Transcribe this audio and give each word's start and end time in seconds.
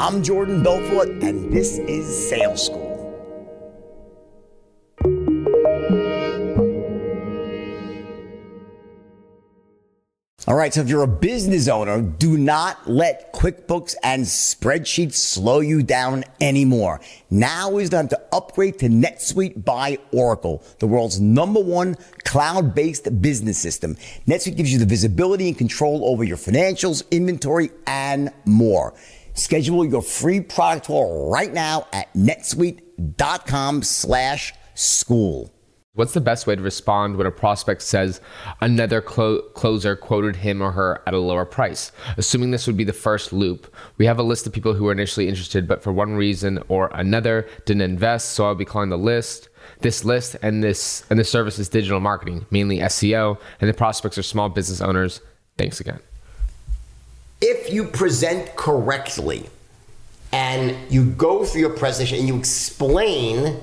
I'm 0.00 0.22
Jordan 0.22 0.62
Belfort, 0.62 1.10
and 1.22 1.52
this 1.52 1.76
is 1.76 2.30
Sales 2.30 2.64
School. 2.64 2.88
All 10.48 10.56
right, 10.56 10.72
so 10.72 10.80
if 10.80 10.88
you're 10.88 11.02
a 11.02 11.06
business 11.06 11.68
owner, 11.68 12.00
do 12.00 12.38
not 12.38 12.88
let 12.88 13.34
QuickBooks 13.34 13.94
and 14.02 14.24
spreadsheets 14.24 15.12
slow 15.12 15.60
you 15.60 15.82
down 15.82 16.24
anymore. 16.40 17.02
Now 17.28 17.76
is 17.76 17.90
the 17.90 17.98
time 17.98 18.08
to 18.08 18.20
upgrade 18.32 18.78
to 18.78 18.88
NetSuite 18.88 19.66
by 19.66 19.98
Oracle, 20.12 20.64
the 20.78 20.86
world's 20.86 21.20
number 21.20 21.60
one 21.60 21.96
cloud-based 22.24 23.20
business 23.20 23.58
system. 23.58 23.96
NetSuite 24.26 24.56
gives 24.56 24.72
you 24.72 24.78
the 24.78 24.86
visibility 24.86 25.46
and 25.46 25.58
control 25.58 26.06
over 26.06 26.24
your 26.24 26.38
financials, 26.38 27.08
inventory, 27.10 27.70
and 27.86 28.32
more. 28.46 28.94
Schedule 29.34 29.84
your 29.84 30.02
free 30.02 30.40
product 30.40 30.86
tour 30.86 31.30
right 31.30 31.52
now 31.52 31.86
at 31.92 32.12
netsuite.com 32.14 33.82
slash 33.82 34.52
school. 34.74 35.52
What's 35.94 36.14
the 36.14 36.20
best 36.20 36.46
way 36.46 36.54
to 36.54 36.62
respond 36.62 37.16
when 37.16 37.26
a 37.26 37.32
prospect 37.32 37.82
says 37.82 38.20
another 38.60 39.00
clo- 39.00 39.42
closer 39.54 39.96
quoted 39.96 40.36
him 40.36 40.62
or 40.62 40.70
her 40.70 41.02
at 41.04 41.14
a 41.14 41.18
lower 41.18 41.44
price? 41.44 41.90
Assuming 42.16 42.52
this 42.52 42.68
would 42.68 42.76
be 42.76 42.84
the 42.84 42.92
first 42.92 43.32
loop, 43.32 43.74
we 43.98 44.06
have 44.06 44.18
a 44.18 44.22
list 44.22 44.46
of 44.46 44.52
people 44.52 44.72
who 44.72 44.84
were 44.84 44.92
initially 44.92 45.28
interested, 45.28 45.66
but 45.66 45.82
for 45.82 45.92
one 45.92 46.14
reason 46.14 46.62
or 46.68 46.90
another 46.94 47.48
didn't 47.66 47.82
invest. 47.82 48.30
So 48.30 48.46
I'll 48.46 48.54
be 48.54 48.64
calling 48.64 48.90
the 48.90 48.96
list, 48.96 49.48
this 49.80 50.04
list, 50.04 50.36
and 50.42 50.62
this 50.62 51.04
and 51.10 51.18
the 51.18 51.24
service 51.24 51.58
is 51.58 51.68
digital 51.68 51.98
marketing, 51.98 52.46
mainly 52.50 52.78
SEO, 52.78 53.38
and 53.60 53.68
the 53.68 53.74
prospects 53.74 54.16
are 54.16 54.22
small 54.22 54.48
business 54.48 54.80
owners. 54.80 55.20
Thanks 55.58 55.80
again. 55.80 55.98
If 57.40 57.72
you 57.72 57.84
present 57.84 58.54
correctly 58.56 59.48
and 60.32 60.76
you 60.92 61.06
go 61.06 61.44
through 61.44 61.62
your 61.62 61.70
presentation 61.70 62.18
and 62.18 62.28
you 62.28 62.36
explain 62.36 63.60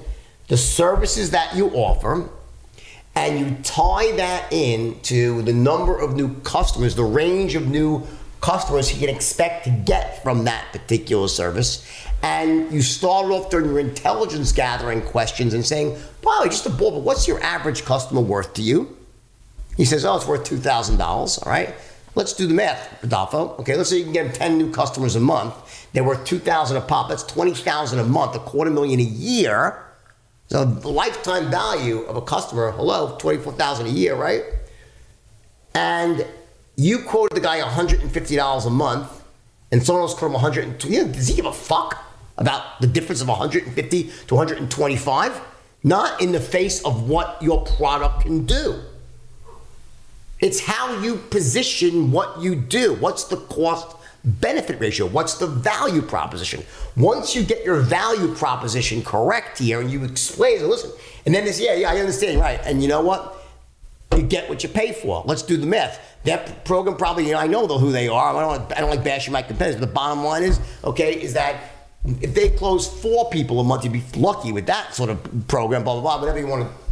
the 0.48 0.58
services 0.58 1.32
that 1.32 1.56
you 1.56 1.70
offer 1.70 2.30
and 3.16 3.40
you 3.40 3.58
tie 3.64 4.12
that 4.14 4.52
in 4.52 5.00
to 5.02 5.42
the 5.44 5.54
number 5.54 5.98
of 5.98 6.16
new 6.16 6.36
customers, 6.42 6.96
the 6.96 7.04
range 7.04 7.56
of 7.56 7.68
new 7.68 8.06
customers 8.42 8.94
you 8.94 9.06
can 9.06 9.14
expect 9.14 9.66
to 9.66 9.72
get 9.72 10.22
from 10.24 10.44
that 10.46 10.72
particular 10.72 11.28
service. 11.28 11.86
And 12.24 12.72
you 12.72 12.82
start 12.82 13.26
off 13.32 13.50
during 13.50 13.68
your 13.68 13.80
intelligence 13.80 14.52
gathering 14.52 15.02
questions 15.02 15.54
and 15.54 15.66
saying, 15.66 15.98
wow, 16.24 16.44
just 16.46 16.66
a 16.66 16.70
ball, 16.70 16.92
but 16.92 17.02
what's 17.02 17.28
your 17.28 17.42
average 17.44 17.86
customer 17.86 18.22
worth 18.22 18.54
to 18.56 18.62
you? 18.62 18.98
He 19.76 19.86
says, 19.86 20.06
oh, 20.06 20.16
it's 20.16 20.26
worth 20.26 20.50
$2,000, 20.50 21.00
all 21.00 21.52
right? 21.52 21.76
Let's 22.18 22.34
do 22.34 22.48
the 22.48 22.54
math, 22.56 23.04
Rodolfo. 23.04 23.56
Okay, 23.60 23.76
let's 23.76 23.92
say 23.92 24.00
you 24.00 24.04
can 24.06 24.12
get 24.12 24.34
10 24.34 24.58
new 24.58 24.72
customers 24.72 25.16
a 25.16 25.20
month. 25.20 25.54
They're 25.94 26.04
worth 26.04 26.26
2000 26.26 26.76
a 26.76 26.82
pop. 26.82 27.10
That's 27.10 27.22
20000 27.22 28.00
a 28.00 28.04
month, 28.04 28.36
a 28.36 28.40
quarter 28.40 28.72
million 28.72 29.00
a 29.00 29.04
year. 29.04 29.86
So 30.48 30.66
the 30.66 30.88
lifetime 30.88 31.52
value 31.52 32.00
of 32.06 32.16
a 32.16 32.22
customer, 32.22 32.72
hello, 32.72 33.16
24000 33.20 33.86
a 33.86 33.90
year, 33.90 34.16
right? 34.16 34.42
And 35.76 36.26
you 36.76 37.04
quoted 37.04 37.36
the 37.38 37.42
guy 37.42 37.62
$150 37.62 38.66
a 38.66 38.70
month, 38.72 39.24
and 39.72 39.86
someone 39.86 40.02
else 40.02 40.16
quoted 40.16 40.34
him 40.38 40.42
120. 40.42 40.96
You 40.96 41.06
know, 41.06 41.14
does 41.14 41.28
he 41.28 41.36
give 41.36 41.46
a 41.46 41.54
fuck 41.54 42.04
about 42.40 42.82
the 42.82 42.88
difference 42.88 43.22
of 43.22 43.28
150 43.28 44.04
to 44.26 44.34
125? 44.34 45.42
Not 45.84 46.20
in 46.20 46.32
the 46.32 46.40
face 46.40 46.84
of 46.84 47.08
what 47.08 47.40
your 47.44 47.64
product 47.64 48.22
can 48.22 48.48
do. 48.48 48.82
It's 50.40 50.60
how 50.60 51.00
you 51.02 51.16
position 51.16 52.12
what 52.12 52.42
you 52.42 52.56
do. 52.56 52.94
What's 52.96 53.24
the 53.26 53.38
cost 53.38 53.96
benefit 54.24 54.80
ratio? 54.80 55.08
What's 55.08 55.36
the 55.36 55.48
value 55.48 56.02
proposition? 56.02 56.64
Once 56.96 57.36
you 57.36 57.44
get 57.44 57.66
your 57.66 57.80
value 57.80 58.34
proposition 58.36 59.02
correct 59.02 59.58
here 59.58 59.82
and 59.82 59.90
you 59.90 60.04
explain, 60.04 60.62
it, 60.62 60.66
listen, 60.66 60.92
and 61.26 61.34
then 61.34 61.46
this, 61.46 61.60
yeah, 61.60 61.74
yeah, 61.74 61.90
I 61.90 62.00
understand, 62.00 62.40
right? 62.40 62.60
And 62.66 62.82
you 62.82 62.88
know 62.88 63.02
what? 63.02 63.36
You 64.16 64.24
get 64.24 64.48
what 64.48 64.64
you 64.64 64.70
pay 64.70 64.94
for. 64.94 65.24
Let's 65.26 65.42
do 65.42 65.58
the 65.58 65.66
math. 65.66 66.00
That 66.24 66.66
program 66.66 66.98
probably, 66.98 67.26
you 67.28 67.32
know, 67.34 67.40
I 67.40 67.48
know 67.48 67.68
who 67.68 67.92
they 67.92 68.08
are. 68.08 68.36
I 68.36 68.58
don't, 68.58 68.78
I 68.78 68.82
don't 68.82 68.90
like 68.90 69.04
bashing 69.04 69.34
my 69.34 69.42
competitors. 69.42 69.80
But 69.80 69.88
the 69.88 69.94
bottom 69.94 70.24
line 70.24 70.44
is, 70.44 70.60
okay, 70.84 71.20
is 71.20 71.34
that 71.34 71.62
if 72.22 72.34
they 72.34 72.50
close 72.50 72.88
four 73.02 73.30
people 73.30 73.60
a 73.60 73.64
month, 73.64 73.84
you'd 73.84 73.94
be 73.94 74.04
lucky 74.16 74.52
with 74.52 74.68
that 74.68 74.94
sort 74.94 75.10
of 75.10 75.48
program, 75.48 75.84
blah, 75.84 75.94
blah, 75.94 76.02
blah, 76.02 76.20
whatever 76.20 76.40
you 76.40 76.48
want 76.48 76.64
to 76.64 76.87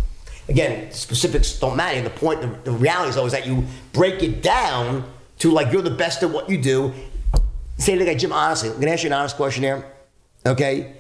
again, 0.48 0.92
specifics 0.92 1.60
don't 1.60 1.76
matter. 1.76 1.98
And 1.98 2.06
The 2.06 2.12
point, 2.12 2.42
the, 2.42 2.72
the, 2.72 2.72
reality 2.72 3.10
is 3.10 3.18
always 3.18 3.34
that 3.34 3.48
you 3.48 3.66
break 3.94 4.24
it 4.24 4.42
down 4.42 5.04
to 5.40 5.52
like 5.52 5.72
you're 5.72 5.82
the 5.82 5.90
best 5.90 6.24
at 6.24 6.30
what 6.30 6.50
you 6.50 6.62
do. 6.62 6.94
Say 7.78 7.94
to 7.94 8.00
the 8.00 8.06
guy, 8.06 8.16
Jim, 8.16 8.32
honestly, 8.32 8.70
I'm 8.70 8.80
gonna 8.80 8.92
ask 8.92 9.04
you 9.04 9.10
an 9.10 9.14
honest 9.14 9.36
question 9.36 9.64
here. 9.64 9.86
Okay? 10.46 10.96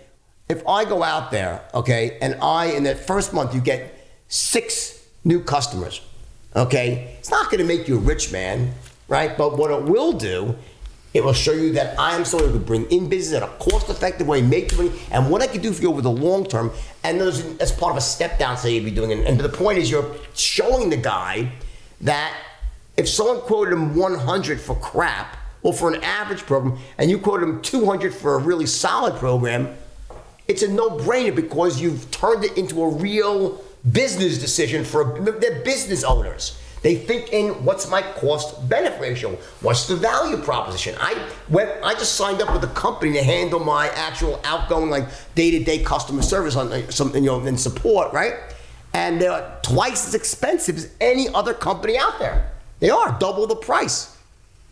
If 0.50 0.68
I 0.68 0.86
go 0.86 1.04
out 1.04 1.32
there, 1.32 1.62
okay, 1.74 2.18
and 2.22 2.36
I 2.42 2.68
in 2.68 2.84
that 2.84 3.00
first 3.00 3.34
month 3.34 3.56
you 3.56 3.62
get 3.62 4.08
six 4.28 5.08
new 5.24 5.42
customers, 5.42 6.02
okay, 6.56 7.16
it's 7.20 7.32
not 7.32 7.50
gonna 7.50 7.64
make 7.64 7.88
you 7.88 7.96
a 7.96 8.00
rich 8.00 8.32
man, 8.32 8.74
right? 9.08 9.36
But 9.38 9.58
what 9.58 9.72
it 9.72 9.84
will 9.84 10.12
do 10.12 10.56
it 11.16 11.24
will 11.24 11.34
show 11.34 11.54
you 11.54 11.72
that 11.72 11.98
I 11.98 12.14
am 12.14 12.26
someone 12.26 12.50
who 12.50 12.58
can 12.58 12.66
bring 12.66 12.92
in 12.92 13.08
business 13.08 13.38
in 13.38 13.44
a 13.44 13.48
cost-effective 13.54 14.28
way, 14.28 14.42
make 14.42 14.76
money, 14.76 14.92
and 15.12 15.32
what 15.32 15.42
I 15.42 15.48
can 15.48 15.62
do 15.62 15.72
for 15.72 15.82
you 15.82 15.90
over 15.90 16.02
the 16.02 16.12
long 16.12 16.46
term. 16.46 16.72
And 17.06 17.22
those, 17.22 17.56
that's 17.56 17.72
part 17.72 17.92
of 17.92 17.98
a 17.98 18.02
step 18.02 18.38
down 18.38 18.58
say 18.58 18.74
you'd 18.76 18.84
be 18.84 18.92
doing. 18.92 19.14
And, 19.14 19.40
the 19.40 19.48
point 19.48 19.80
is, 19.80 19.90
you're 19.90 20.14
showing 20.34 20.90
the 20.90 20.98
guy 20.98 21.54
that 22.02 22.38
if 22.98 23.08
someone 23.08 23.40
quoted 23.40 23.72
him 23.72 23.96
100 23.96 24.60
for 24.60 24.76
crap 24.76 25.38
or 25.64 25.72
for 25.72 25.94
an 25.94 26.04
average 26.04 26.42
program, 26.42 26.78
and 26.98 27.10
you 27.10 27.18
quoted 27.18 27.48
him 27.48 27.62
200 27.62 28.14
for 28.14 28.36
a 28.36 28.38
really 28.38 28.66
solid 28.66 29.16
program, 29.16 29.74
it's 30.50 30.64
a 30.64 30.68
no-brainer 30.68 31.34
because 31.34 31.80
you've 31.80 32.12
turned 32.12 32.44
it 32.44 32.58
into 32.58 32.84
a 32.84 32.90
real 32.90 33.64
business 33.90 34.38
decision 34.38 34.84
for 34.84 35.18
they're 35.40 35.64
business 35.64 36.04
owners. 36.04 36.60
They 36.86 36.94
think 36.94 37.34
in 37.34 37.66
what's 37.66 37.90
my 37.90 38.04
cost 38.04 38.70
benefit 38.70 39.02
ratio? 39.02 39.32
What's 39.62 39.88
the 39.88 39.96
value 39.96 40.38
proposition? 40.38 40.94
I 41.00 41.16
when 41.48 41.68
I 41.84 41.96
just 41.96 42.14
signed 42.14 42.44
up 42.44 42.54
with 42.54 42.64
a 42.64 42.72
company 42.76 43.14
to 43.14 43.24
handle 43.24 43.60
my 43.60 43.88
actual 43.88 44.40
outgoing 44.44 44.92
like 44.92 45.08
day-to-day 45.34 45.80
customer 45.80 46.22
service 46.22 46.56
on 46.56 46.70
like, 46.70 46.92
some 46.92 47.12
you 47.16 47.22
know 47.22 47.40
and 47.40 47.60
support, 47.60 48.14
right? 48.14 48.36
And 48.94 49.20
they're 49.20 49.58
twice 49.64 50.08
as 50.08 50.14
expensive 50.14 50.78
as 50.78 50.92
any 51.02 51.28
other 51.30 51.56
company 51.56 51.98
out 51.98 52.20
there. 52.20 52.52
They 52.82 52.92
are 52.92 53.18
double 53.20 53.48
the 53.48 53.56
price. 53.56 54.16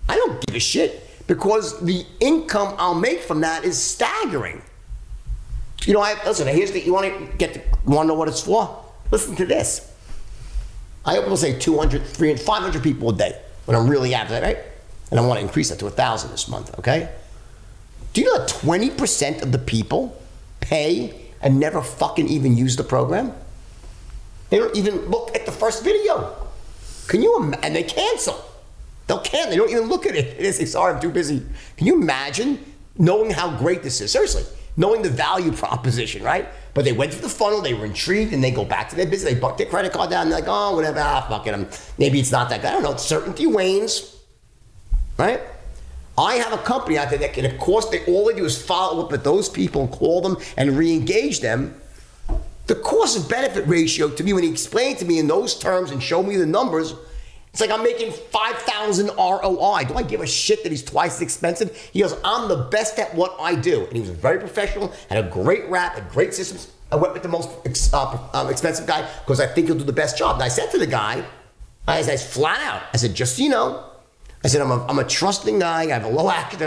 I 0.08 0.16
don't 0.16 0.40
give 0.46 0.56
a 0.56 0.60
shit 0.60 1.10
because 1.26 1.84
the 1.84 2.06
income 2.20 2.76
I'll 2.78 2.94
make 2.94 3.22
from 3.22 3.42
that 3.42 3.64
is 3.64 3.82
staggering. 3.82 4.62
You 5.88 5.96
know, 5.96 6.02
I 6.02 6.14
listen. 6.28 6.48
Here's 6.48 6.72
the. 6.72 6.80
You 6.80 6.94
want 6.94 7.08
to 7.08 7.38
get. 7.38 7.56
The, 7.56 7.60
you 7.60 7.96
want 7.96 8.06
to 8.06 8.08
know 8.10 8.20
what 8.20 8.28
it's 8.28 8.42
for? 8.42 8.86
Listen 9.10 9.36
to 9.38 9.48
this. 9.48 9.93
I 11.06 11.20
will 11.20 11.38
say 11.38 11.58
200, 11.58 12.06
300, 12.06 12.42
500 12.42 12.84
people 12.84 13.10
a 13.10 13.16
day 13.16 13.40
when 13.66 13.76
I'm 13.76 13.90
really 13.90 14.14
after 14.14 14.34
that, 14.34 14.44
right? 14.44 14.58
And 15.12 15.20
I 15.20 15.26
want 15.26 15.40
to 15.40 15.46
increase 15.46 15.70
that 15.70 15.80
to 15.80 15.86
1,000 15.86 16.32
this 16.32 16.48
month, 16.48 16.78
okay? 16.80 17.10
Do 18.14 18.22
you 18.22 18.28
know 18.28 18.40
that 18.40 18.50
20% 18.50 19.42
of 19.42 19.52
the 19.52 19.60
people 19.60 20.20
pay 20.62 21.30
and 21.42 21.60
never 21.60 21.82
fucking 21.82 22.28
even 22.28 22.56
use 22.56 22.76
the 22.76 22.84
program? 22.84 23.34
They 24.50 24.60
don't 24.60 24.76
even 24.76 25.08
look 25.08 25.36
at 25.36 25.46
the 25.46 25.52
first 25.52 25.84
video. 25.84 26.36
Can 27.08 27.22
you 27.22 27.38
imagine? 27.38 27.64
And 27.64 27.76
they 27.76 27.84
cancel. 27.84 28.44
They'll 29.08 29.20
cancel. 29.20 29.52
They 29.52 29.58
don't 29.58 29.72
even 29.72 29.90
look 29.90 30.06
at 30.06 30.16
it. 30.16 30.38
They 30.38 30.52
say, 30.52 30.66
sorry, 30.66 30.94
I'm 30.94 31.02
too 31.02 31.10
busy. 31.10 31.44
Can 31.76 31.88
you 31.88 31.96
imagine 31.96 32.64
knowing 32.98 33.32
how 33.32 33.58
great 33.58 33.84
this 33.84 34.00
is? 34.00 34.12
Seriously, 34.12 34.44
knowing 34.76 35.02
the 35.02 35.10
value 35.10 35.52
proposition, 35.52 36.24
right? 36.24 36.48
But 36.74 36.86
they 36.86 36.94
went 36.94 37.14
through 37.14 37.22
the 37.22 37.30
funnel, 37.30 37.62
they 37.62 37.74
were 37.74 37.86
intrigued, 37.86 38.34
and 38.34 38.44
they 38.44 38.52
go 38.52 38.66
back 38.66 38.90
to 38.90 38.96
their 38.96 39.06
business. 39.06 39.34
They 39.34 39.40
buck 39.40 39.58
their 39.58 39.68
credit 39.68 39.94
card 39.94 40.10
down, 40.10 40.30
they're 40.30 40.40
like, 40.40 40.50
oh, 40.50 40.76
whatever, 40.76 41.00
ah, 41.00 41.26
fuck 41.30 41.46
it. 41.48 41.54
I'm, 41.54 41.68
maybe 41.98 42.20
it's 42.20 42.32
not 42.32 42.50
that 42.50 42.62
good. 42.62 42.68
I 42.70 42.74
don't 42.74 42.84
know. 42.84 42.96
Certainty 42.96 43.48
wanes, 43.48 44.18
right? 45.18 45.42
I 46.18 46.36
have 46.36 46.54
a 46.54 46.58
company 46.58 46.98
out 46.98 47.10
there 47.10 47.20
that 47.20 47.34
can, 47.34 47.46
of 47.46 47.58
course, 47.58 47.90
they 47.90 48.06
all 48.06 48.26
they 48.26 48.36
do 48.36 48.46
is 48.46 48.62
follow 48.62 49.04
up 49.04 49.12
with 49.12 49.24
those 49.24 49.50
people 49.50 49.82
and 49.82 49.92
call 49.92 50.22
them 50.22 50.38
and 50.58 50.78
re-engage 50.78 51.40
them. 51.40 51.80
The 52.68 52.76
cost 52.76 53.18
of 53.18 53.30
benefit 53.30 53.68
ratio 53.68 54.10
to 54.10 54.24
me, 54.24 54.32
when 54.32 54.44
he 54.44 54.50
explained 54.50 55.00
to 55.00 55.06
me 55.06 55.20
in 55.20 55.28
those 55.28 55.58
terms 55.58 55.92
and 55.92 56.02
showed 56.02 56.24
me 56.24 56.38
the 56.38 56.46
numbers, 56.46 56.94
it's 57.54 57.62
like 57.62 57.70
I'm 57.70 57.84
making 57.84 58.12
5,000 58.12 59.12
ROI. 59.16 59.84
Do 59.88 59.94
I 59.94 60.02
give 60.02 60.22
a 60.22 60.26
shit 60.28 60.64
that 60.64 60.72
he's 60.72 60.84
twice 60.84 61.18
as 61.18 61.22
expensive? 61.22 61.76
He 61.94 62.02
goes, 62.02 62.16
I'm 62.26 62.50
the 62.50 62.68
best 62.72 62.98
at 62.98 63.14
what 63.14 63.36
I 63.40 63.54
do. 63.54 63.86
And 63.86 63.94
he 63.94 64.00
was 64.00 64.10
very 64.10 64.40
professional, 64.40 64.92
had 65.08 65.24
a 65.24 65.30
great 65.30 65.70
rap, 65.70 65.94
had 65.94 66.10
great 66.10 66.34
systems. 66.34 66.72
I 66.92 66.96
went 66.96 67.14
with 67.14 67.22
the 67.22 67.30
most 67.30 67.50
uh, 67.94 68.28
um, 68.34 68.50
expensive 68.50 68.88
guy 68.88 69.08
because 69.20 69.40
I 69.40 69.46
think 69.46 69.68
he'll 69.68 69.78
do 69.78 69.84
the 69.84 69.94
best 69.94 70.18
job. 70.18 70.38
And 70.38 70.44
I 70.44 70.48
said 70.48 70.72
to 70.72 70.80
the 70.80 70.88
guy, 70.88 71.24
I 71.88 72.02
said 72.02 72.20
flat 72.20 72.60
out, 72.62 72.82
I 72.92 72.98
said, 72.98 73.14
just 73.14 73.38
so 73.38 73.44
you 73.44 73.50
know, 73.50 73.86
I 74.44 74.48
said, 74.48 74.62
I'm 74.62 74.72
a, 74.72 74.86
I'm 74.88 74.98
a 74.98 75.04
trusting 75.04 75.60
guy, 75.60 75.82
I 75.82 75.88
have 75.88 76.06
a 76.06 76.10
low 76.10 76.32
actor, 76.32 76.58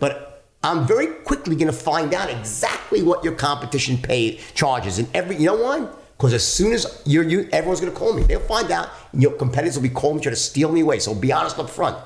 but 0.00 0.46
I'm 0.62 0.86
very 0.86 1.06
quickly 1.06 1.54
going 1.54 1.66
to 1.66 1.72
find 1.72 2.14
out 2.14 2.30
exactly 2.30 3.02
what 3.02 3.24
your 3.24 3.34
competition 3.34 3.98
pay 3.98 4.38
charges. 4.54 4.98
And 4.98 5.08
every, 5.14 5.36
you 5.36 5.46
know 5.46 5.56
why? 5.56 5.86
Because 6.20 6.34
as 6.34 6.46
soon 6.46 6.74
as 6.74 7.00
you're 7.06 7.24
you, 7.24 7.48
everyone's 7.50 7.80
to 7.80 7.90
call 7.90 8.12
me. 8.12 8.24
They'll 8.24 8.40
find 8.40 8.70
out, 8.70 8.90
your 9.14 9.32
competitors 9.32 9.76
will 9.76 9.84
be 9.84 9.88
calling 9.88 10.16
me 10.16 10.22
trying 10.22 10.34
to 10.34 10.40
steal 10.40 10.70
me 10.70 10.82
away. 10.82 10.98
So 10.98 11.14
be 11.14 11.32
honest 11.32 11.58
up 11.58 11.70
front. 11.70 11.96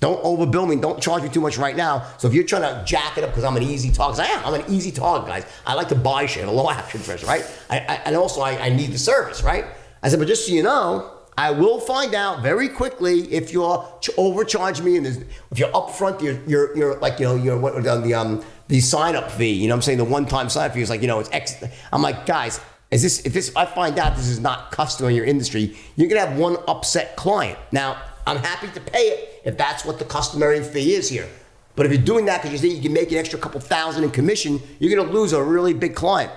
Don't 0.00 0.24
overbill 0.24 0.66
me. 0.66 0.76
Don't 0.76 1.02
charge 1.02 1.22
me 1.22 1.28
too 1.28 1.42
much 1.42 1.58
right 1.58 1.76
now. 1.76 2.06
So 2.16 2.28
if 2.28 2.32
you're 2.32 2.44
trying 2.44 2.62
to 2.62 2.82
jack 2.86 3.18
it 3.18 3.24
up 3.24 3.28
because 3.28 3.44
I'm 3.44 3.58
an 3.58 3.62
easy 3.62 3.92
target, 3.92 4.20
I 4.20 4.28
am. 4.28 4.46
I'm 4.46 4.54
an 4.54 4.64
easy 4.70 4.90
target, 4.90 5.28
guys. 5.28 5.44
I 5.66 5.74
like 5.74 5.90
to 5.90 5.96
buy 5.96 6.24
shit, 6.24 6.48
a 6.48 6.50
low 6.50 6.70
action 6.70 6.98
first, 7.02 7.24
right? 7.26 7.44
I, 7.68 7.80
I, 7.80 7.94
and 8.06 8.16
also 8.16 8.40
I, 8.40 8.52
I 8.58 8.68
need 8.70 8.90
the 8.90 8.98
service, 8.98 9.42
right? 9.42 9.66
I 10.02 10.08
said, 10.08 10.18
but 10.18 10.26
just 10.26 10.46
so 10.46 10.54
you 10.54 10.62
know, 10.62 11.12
I 11.36 11.50
will 11.50 11.78
find 11.78 12.14
out 12.14 12.42
very 12.42 12.70
quickly 12.70 13.30
if 13.30 13.52
you're 13.52 13.86
ch- 14.00 14.08
overcharging 14.16 14.86
me 14.86 14.96
and 14.96 15.06
if 15.06 15.58
you're 15.58 15.68
upfront, 15.72 16.22
you're, 16.22 16.40
you're, 16.46 16.74
you're 16.74 16.98
like, 17.00 17.20
you 17.20 17.26
know, 17.26 17.34
you're 17.34 17.58
what, 17.58 17.74
the, 17.82 18.14
um, 18.14 18.42
the 18.68 18.80
sign 18.80 19.14
up 19.14 19.30
fee, 19.30 19.52
you 19.52 19.68
know 19.68 19.74
what 19.74 19.76
I'm 19.76 19.82
saying? 19.82 19.98
The 19.98 20.04
one 20.04 20.24
time 20.24 20.48
sign 20.48 20.70
up 20.70 20.74
fee 20.74 20.80
is 20.80 20.88
like, 20.88 21.02
you 21.02 21.06
know, 21.06 21.20
it's 21.20 21.30
X. 21.30 21.62
I'm 21.92 22.00
like, 22.00 22.24
guys, 22.24 22.58
is 22.90 23.02
this, 23.02 23.24
if 23.24 23.32
this, 23.32 23.54
I 23.54 23.66
find 23.66 23.98
out 23.98 24.16
this 24.16 24.28
is 24.28 24.40
not 24.40 24.72
custom 24.72 25.08
in 25.08 25.14
your 25.14 25.24
industry, 25.24 25.76
you're 25.96 26.08
to 26.08 26.18
have 26.18 26.38
one 26.38 26.56
upset 26.66 27.16
client. 27.16 27.58
Now, 27.70 28.02
I'm 28.26 28.38
happy 28.38 28.68
to 28.68 28.80
pay 28.80 29.08
it 29.08 29.42
if 29.44 29.56
that's 29.56 29.84
what 29.84 29.98
the 29.98 30.04
customary 30.04 30.62
fee 30.62 30.94
is 30.94 31.08
here. 31.08 31.28
But 31.76 31.86
if 31.86 31.92
you're 31.92 32.02
doing 32.02 32.26
that 32.26 32.42
because 32.42 32.62
you 32.62 32.68
think 32.68 32.82
you 32.82 32.88
can 32.88 32.92
make 32.92 33.12
an 33.12 33.18
extra 33.18 33.38
couple 33.38 33.60
thousand 33.60 34.04
in 34.04 34.10
commission, 34.10 34.60
you're 34.78 35.02
to 35.04 35.12
lose 35.12 35.32
a 35.32 35.42
really 35.42 35.72
big 35.72 35.94
client. 35.94 36.32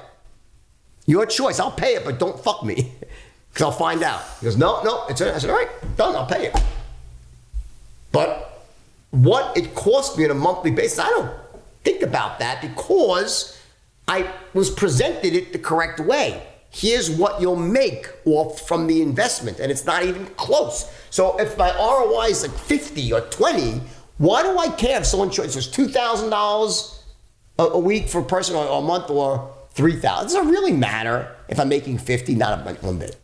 Your 1.06 1.26
choice. 1.26 1.60
I'll 1.60 1.72
pay 1.72 1.96
it, 1.96 2.06
but 2.06 2.20
don't 2.20 2.40
fuck 2.40 2.64
me. 2.64 2.92
Because 3.50 3.66
I'll 3.66 3.72
find 3.72 4.02
out. 4.02 4.24
He 4.40 4.46
goes, 4.46 4.58
no, 4.58 4.82
no. 4.82 5.06
It's 5.10 5.22
I 5.22 5.38
said, 5.38 5.52
all 5.52 5.56
right, 5.56 5.70
done. 5.96 6.16
I'll 6.16 6.26
pay 6.26 6.48
it. 6.48 6.60
But 8.12 8.66
what 9.12 9.56
it 9.56 9.76
cost 9.76 10.18
me 10.18 10.26
on 10.26 10.32
a 10.32 10.34
monthly 10.34 10.72
basis, 10.72 10.98
I 10.98 11.08
don't 11.10 11.32
think 11.84 12.02
about 12.02 12.40
that 12.40 12.64
because 12.64 13.60
I 14.08 14.32
was 14.54 14.70
presented 14.70 15.34
it 15.34 15.54
the 15.54 15.60
correct 15.60 16.00
way. 16.00 16.46
Here's 16.70 17.10
what 17.10 17.40
you'll 17.40 17.56
make 17.56 18.08
off 18.26 18.68
from 18.68 18.88
the 18.88 19.02
investment, 19.02 19.60
and 19.60 19.72
it's 19.72 19.86
not 19.86 20.04
even 20.04 20.26
close. 20.36 20.92
So 21.12 21.40
if 21.40 21.58
my 21.58 21.72
ROI 21.72 22.30
is 22.32 22.42
like 22.48 22.58
50 22.58 23.14
or 23.14 23.22
20, 23.22 23.82
why 24.18 24.42
do 24.44 24.58
I 24.58 24.70
care 24.70 25.00
if 25.00 25.06
someone 25.06 25.30
charges 25.30 25.68
$2,000 25.68 27.00
a 27.60 27.80
week 27.80 28.10
for 28.10 28.20
a 28.22 28.24
person 28.24 28.56
or 28.56 28.66
a 28.66 28.82
month 28.82 29.10
or 29.10 29.54
3,000? 29.72 30.02
It 30.02 30.24
Does 30.24 30.36
it 30.36 30.50
really 30.50 30.72
matter 30.72 31.36
if 31.48 31.60
I'm 31.60 31.70
making 31.70 32.00
50? 32.00 32.36
Not 32.36 32.68
a- 32.68 32.94
bit. 32.94 33.23